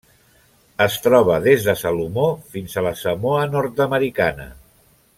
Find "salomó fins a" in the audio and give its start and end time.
1.83-2.85